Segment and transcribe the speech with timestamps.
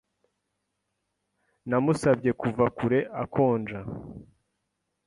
[1.69, 3.79] Namusabye kuva kure akonja.